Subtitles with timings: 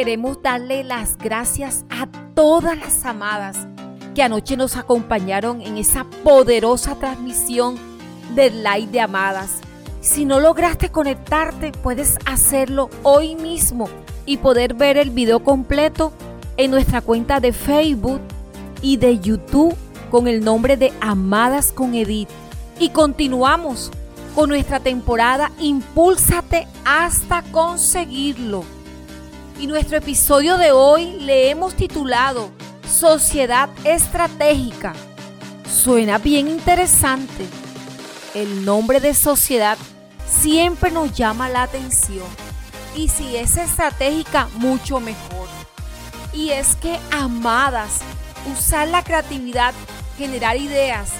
[0.00, 3.68] queremos darle las gracias a todas las amadas
[4.14, 7.76] que anoche nos acompañaron en esa poderosa transmisión
[8.34, 9.60] del Live de Amadas.
[10.00, 13.90] Si no lograste conectarte, puedes hacerlo hoy mismo
[14.24, 16.14] y poder ver el video completo
[16.56, 18.22] en nuestra cuenta de Facebook
[18.80, 19.76] y de YouTube
[20.10, 22.30] con el nombre de Amadas con Edith.
[22.78, 23.90] Y continuamos
[24.34, 28.79] con nuestra temporada Impúlsate hasta conseguirlo.
[29.60, 32.50] Y nuestro episodio de hoy le hemos titulado
[32.90, 34.94] Sociedad Estratégica.
[35.70, 37.46] Suena bien interesante.
[38.34, 39.76] El nombre de sociedad
[40.26, 42.26] siempre nos llama la atención.
[42.96, 45.46] Y si es estratégica, mucho mejor.
[46.32, 48.00] Y es que, amadas,
[48.50, 49.74] usar la creatividad,
[50.16, 51.10] generar ideas,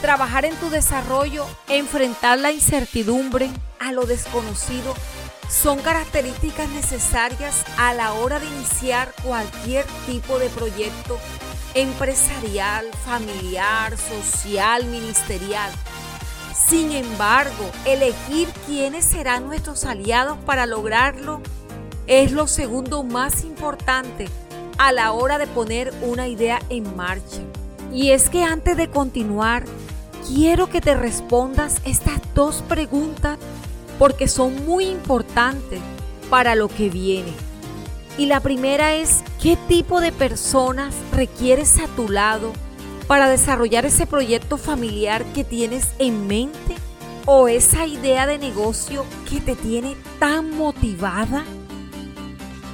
[0.00, 4.94] trabajar en tu desarrollo, enfrentar la incertidumbre, a lo desconocido,
[5.50, 11.18] son características necesarias a la hora de iniciar cualquier tipo de proyecto
[11.74, 15.70] empresarial, familiar, social, ministerial.
[16.54, 21.40] Sin embargo, elegir quiénes serán nuestros aliados para lograrlo
[22.06, 24.28] es lo segundo más importante
[24.78, 27.42] a la hora de poner una idea en marcha.
[27.92, 29.64] Y es que antes de continuar,
[30.28, 33.38] quiero que te respondas estas dos preguntas
[34.00, 35.78] porque son muy importantes
[36.30, 37.34] para lo que viene.
[38.16, 42.54] Y la primera es, ¿qué tipo de personas requieres a tu lado
[43.06, 46.76] para desarrollar ese proyecto familiar que tienes en mente?
[47.26, 51.44] ¿O esa idea de negocio que te tiene tan motivada?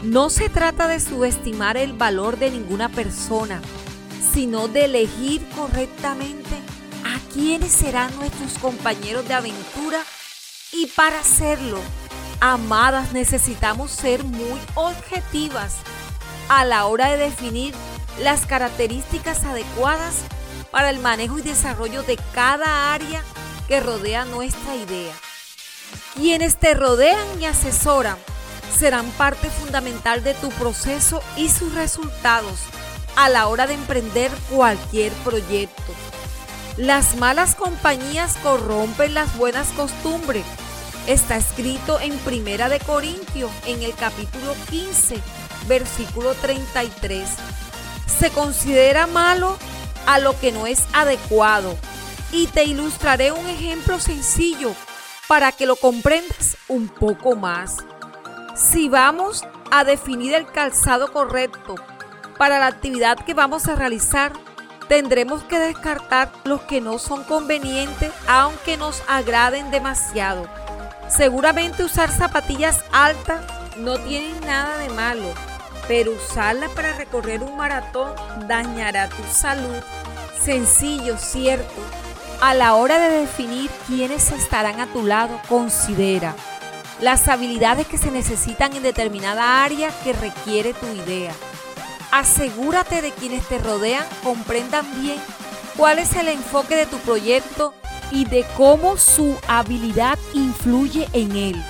[0.04, 3.60] No se trata de subestimar el valor de ninguna persona,
[4.32, 6.54] sino de elegir correctamente
[7.04, 10.04] a quiénes serán nuestros compañeros de aventura
[10.76, 11.80] y para hacerlo,
[12.40, 15.76] amadas, necesitamos ser muy objetivas
[16.48, 17.74] a la hora de definir
[18.20, 20.16] las características adecuadas
[20.70, 23.22] para el manejo y desarrollo de cada área
[23.68, 25.14] que rodea nuestra idea.
[26.14, 28.18] Quienes te rodean y asesoran
[28.76, 32.60] serán parte fundamental de tu proceso y sus resultados
[33.16, 35.94] a la hora de emprender cualquier proyecto.
[36.76, 40.44] Las malas compañías corrompen las buenas costumbres.
[41.06, 45.22] Está escrito en Primera de Corintios en el capítulo 15,
[45.68, 47.28] versículo 33.
[48.08, 49.56] Se considera malo
[50.06, 51.76] a lo que no es adecuado.
[52.32, 54.74] Y te ilustraré un ejemplo sencillo
[55.28, 57.76] para que lo comprendas un poco más.
[58.56, 61.76] Si vamos a definir el calzado correcto
[62.36, 64.32] para la actividad que vamos a realizar,
[64.88, 70.65] tendremos que descartar los que no son convenientes aunque nos agraden demasiado.
[71.08, 73.40] Seguramente usar zapatillas altas
[73.76, 75.32] no tiene nada de malo,
[75.86, 78.12] pero usarlas para recorrer un maratón
[78.46, 79.82] dañará tu salud.
[80.42, 81.74] Sencillo, cierto.
[82.40, 86.34] A la hora de definir quiénes estarán a tu lado, considera
[87.00, 91.32] las habilidades que se necesitan en determinada área que requiere tu idea.
[92.10, 95.18] Asegúrate de quienes te rodean comprendan bien
[95.76, 97.74] cuál es el enfoque de tu proyecto
[98.10, 101.64] y de cómo su habilidad influye en él.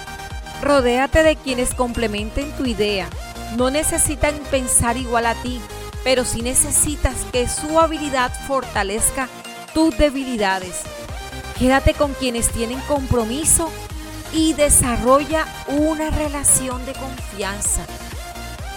[0.62, 3.08] Rodéate de quienes complementen tu idea.
[3.56, 5.60] No necesitan pensar igual a ti,
[6.04, 9.28] pero sí necesitas que su habilidad fortalezca
[9.74, 10.82] tus debilidades.
[11.58, 13.70] Quédate con quienes tienen compromiso
[14.32, 17.82] y desarrolla una relación de confianza.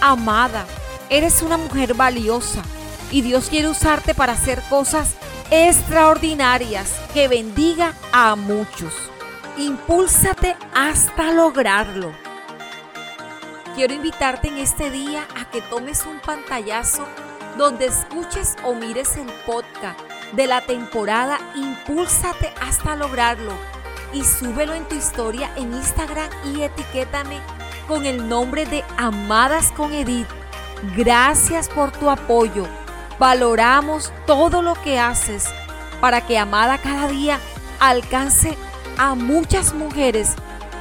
[0.00, 0.66] Amada,
[1.10, 2.62] eres una mujer valiosa
[3.10, 5.14] y Dios quiere usarte para hacer cosas
[5.50, 8.94] extraordinarias que bendiga a muchos.
[9.58, 12.12] Impúlsate hasta lograrlo.
[13.74, 17.04] Quiero invitarte en este día a que tomes un pantallazo
[17.58, 19.98] donde escuches o mires el podcast
[20.32, 23.52] de la temporada Impúlsate hasta lograrlo
[24.12, 27.40] y súbelo en tu historia en Instagram y etiquétame
[27.88, 30.28] con el nombre de Amadas con Edith.
[30.96, 32.66] Gracias por tu apoyo.
[33.20, 35.44] Valoramos todo lo que haces
[36.00, 37.38] para que Amada cada día
[37.78, 38.56] alcance
[38.96, 40.36] a muchas mujeres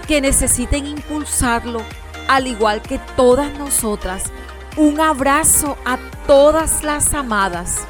[0.08, 1.82] que necesiten impulsarlo,
[2.30, 4.32] al igual que todas nosotras.
[4.78, 5.98] Un abrazo a
[6.28, 7.86] todas las amadas.